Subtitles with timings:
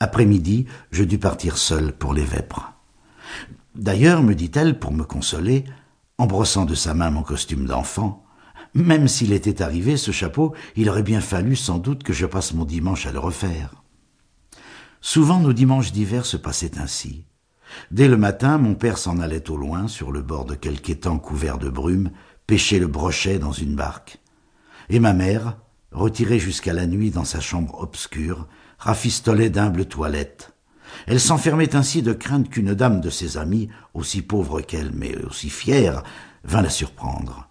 [0.00, 2.72] Après-midi, je dus partir seul pour les vêpres.
[3.74, 5.64] D'ailleurs, me dit-elle, pour me consoler,
[6.18, 8.24] en brossant de sa main mon costume d'enfant,
[8.74, 12.52] même s'il était arrivé, ce chapeau, il aurait bien fallu sans doute que je passe
[12.52, 13.82] mon dimanche à le refaire.
[15.00, 17.24] Souvent nos dimanches d'hiver se passaient ainsi.
[17.90, 21.18] Dès le matin, mon père s'en allait au loin, sur le bord de quelque étang
[21.18, 22.10] couvert de brume,
[22.46, 24.18] pêcher le brochet dans une barque.
[24.88, 25.56] Et ma mère,
[25.92, 28.46] retirée jusqu'à la nuit dans sa chambre obscure,
[28.78, 30.52] rafistolait d'humbles toilettes.
[31.06, 35.50] Elle s'enfermait ainsi de crainte qu'une dame de ses amies, aussi pauvre qu'elle, mais aussi
[35.50, 36.02] fière,
[36.44, 37.48] vînt la surprendre.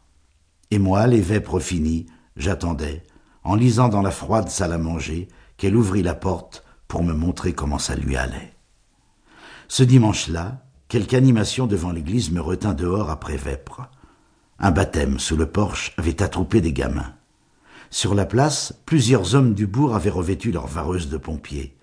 [0.72, 3.04] Et moi, les vêpres finies, j'attendais,
[3.44, 7.54] en lisant dans la froide salle à manger, qu'elle ouvrit la porte pour me montrer
[7.54, 8.54] comment ça lui allait.
[9.68, 13.90] Ce dimanche-là, quelque animation devant l'église me retint dehors après vêpres.
[14.60, 17.14] Un baptême sous le porche avait attroupé des gamins.
[17.96, 21.78] Sur la place, plusieurs hommes du bourg avaient revêtu leurs vareuses de pompiers.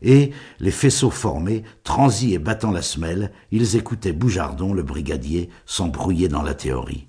[0.00, 0.30] Et,
[0.60, 6.42] les faisceaux formés, transis et battant la semelle, ils écoutaient Boujardon, le brigadier, s'embrouiller dans
[6.42, 7.08] la théorie.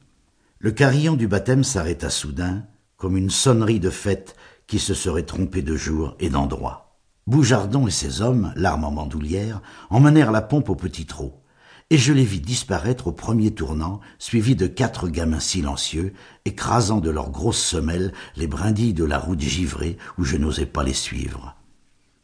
[0.57, 2.63] Le carillon du baptême s'arrêta soudain,
[2.95, 6.97] comme une sonnerie de fête qui se serait trompée de jour et d'endroit.
[7.27, 9.61] Boujardon et ses hommes, l'arme en bandoulière,
[9.91, 11.43] emmenèrent la pompe au petit trot
[11.89, 16.13] et je les vis disparaître au premier tournant, suivis de quatre gamins silencieux,
[16.45, 20.83] écrasant de leurs grosses semelles les brindilles de la route givrée où je n'osais pas
[20.83, 21.55] les suivre.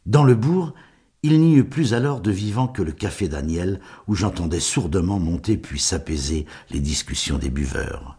[0.04, 0.74] Dans le bourg,
[1.22, 5.56] il n'y eut plus alors de vivant que le café Daniel, où j'entendais sourdement monter
[5.56, 8.18] puis s'apaiser les discussions des buveurs.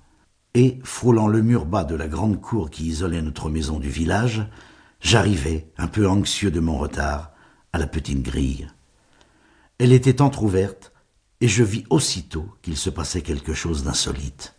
[0.55, 4.47] Et, frôlant le mur bas de la grande cour qui isolait notre maison du village,
[5.01, 7.33] j'arrivais, un peu anxieux de mon retard,
[7.73, 8.67] à la petite grille.
[9.77, 10.91] Elle était entr'ouverte,
[11.41, 14.55] et je vis aussitôt qu'il se passait quelque chose d'insolite.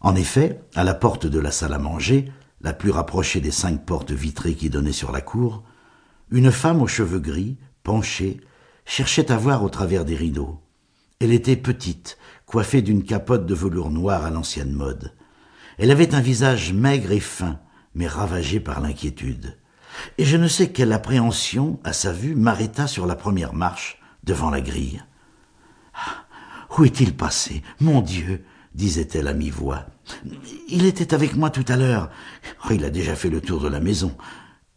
[0.00, 3.84] En effet, à la porte de la salle à manger, la plus rapprochée des cinq
[3.84, 5.64] portes vitrées qui donnaient sur la cour,
[6.30, 8.40] une femme aux cheveux gris, penchée,
[8.84, 10.60] cherchait à voir au travers des rideaux.
[11.20, 15.12] Elle était petite, coiffée d'une capote de velours noir à l'ancienne mode.
[15.78, 17.60] Elle avait un visage maigre et fin,
[17.94, 19.58] mais ravagé par l'inquiétude.
[20.18, 24.50] Et je ne sais quelle appréhension, à sa vue, m'arrêta sur la première marche, devant
[24.50, 25.02] la grille.
[26.76, 27.62] Où est-il passé?
[27.80, 28.44] Mon Dieu
[28.74, 29.86] disait-elle à mi-voix.
[30.68, 32.10] Il était avec moi tout à l'heure.
[32.64, 34.16] Oh, il a déjà fait le tour de la maison.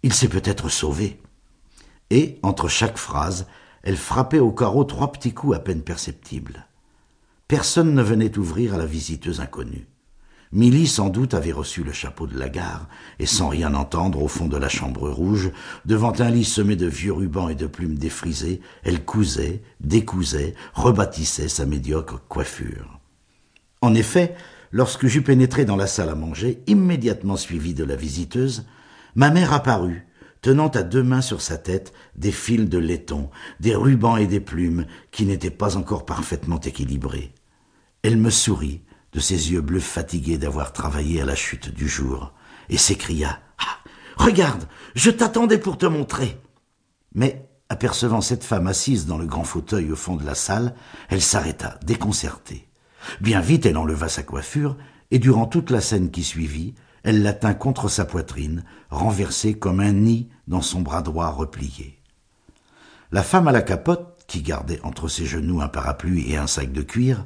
[0.01, 1.21] Il s'est peut-être sauvé.
[2.09, 3.47] Et, entre chaque phrase,
[3.83, 6.67] elle frappait au carreau trois petits coups à peine perceptibles.
[7.47, 9.87] Personne ne venait ouvrir à la visiteuse inconnue.
[10.56, 12.88] Milly sans doute avait reçu le chapeau de la gare,
[13.18, 15.50] et sans rien entendre au fond de la chambre rouge,
[15.86, 21.47] devant un lit semé de vieux rubans et de plumes défrisées, elle cousait, décousait, rebâtissait
[21.47, 23.00] sa médiocre coiffure.
[23.81, 24.36] En effet,
[24.72, 28.68] lorsque j'eus pénétré dans la salle à manger, immédiatement suivi de la visiteuse,
[29.16, 30.06] ma mère apparut,
[30.44, 34.40] tenant à deux mains sur sa tête des fils de laiton, des rubans et des
[34.40, 37.34] plumes qui n'étaient pas encore parfaitement équilibrés.
[38.03, 38.81] Elle me sourit,
[39.13, 42.34] de ses yeux bleus fatigués d'avoir travaillé à la chute du jour,
[42.69, 43.78] et s'écria ah,
[44.18, 46.40] Regarde, je t'attendais pour te montrer.
[47.13, 50.75] Mais, apercevant cette femme assise dans le grand fauteuil au fond de la salle,
[51.09, 52.68] elle s'arrêta, déconcertée.
[53.22, 54.78] Bien vite, elle enleva sa coiffure,
[55.12, 56.73] et durant toute la scène qui suivit,
[57.03, 62.00] elle la tint contre sa poitrine, renversée comme un nid dans son bras droit replié.
[63.12, 66.72] La femme à la capote, qui gardait entre ses genoux un parapluie et un sac
[66.72, 67.25] de cuir,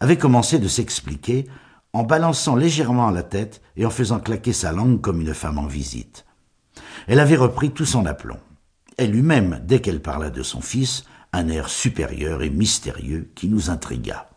[0.00, 1.46] avait commencé de s'expliquer
[1.92, 5.66] en balançant légèrement la tête et en faisant claquer sa langue comme une femme en
[5.66, 6.26] visite.
[7.06, 8.38] Elle avait repris tout son aplomb.
[8.98, 13.48] Elle eut même, dès qu'elle parla de son fils, un air supérieur et mystérieux qui
[13.48, 14.30] nous intrigua.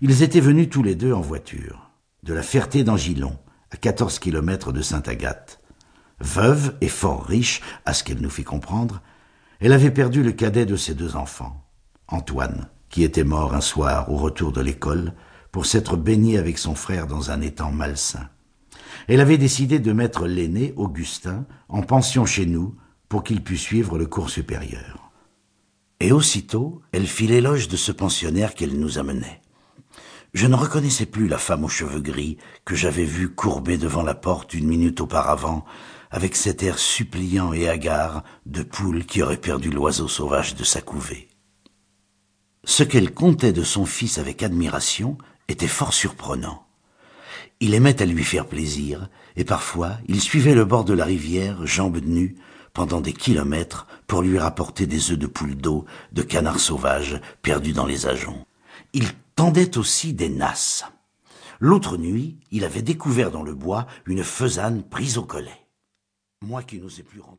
[0.00, 1.90] Ils étaient venus tous les deux en voiture,
[2.22, 3.36] de la Ferté d'Angilon,
[3.70, 5.60] à quatorze kilomètres de Sainte-Agathe.
[6.20, 9.02] Veuve et fort riche, à ce qu'elle nous fit comprendre,
[9.60, 11.64] elle avait perdu le cadet de ses deux enfants,
[12.06, 15.14] Antoine, qui était mort un soir au retour de l'école
[15.52, 18.28] pour s'être baigné avec son frère dans un étang malsain.
[19.08, 22.76] Elle avait décidé de mettre l'aîné, Augustin, en pension chez nous
[23.08, 25.10] pour qu'il pût suivre le cours supérieur.
[26.00, 29.40] Et aussitôt, elle fit l'éloge de ce pensionnaire qu'elle nous amenait.
[30.34, 34.14] Je ne reconnaissais plus la femme aux cheveux gris que j'avais vue courbée devant la
[34.14, 35.64] porte une minute auparavant,
[36.10, 40.80] avec cet air suppliant et hagard de poule qui aurait perdu l'oiseau sauvage de sa
[40.80, 41.28] couvée.
[42.68, 45.16] Ce qu'elle contait de son fils avec admiration
[45.48, 46.66] était fort surprenant.
[47.60, 51.66] Il aimait à lui faire plaisir, et parfois il suivait le bord de la rivière,
[51.66, 52.36] jambes nues,
[52.74, 57.72] pendant des kilomètres, pour lui rapporter des œufs de poule d'eau, de canards sauvages, perdus
[57.72, 58.44] dans les ajoncs.
[58.92, 60.84] Il tendait aussi des nasses.
[61.60, 65.66] L'autre nuit, il avait découvert dans le bois une faisane prise au collet.
[66.42, 67.38] Moi qui n'osais plus rentrer.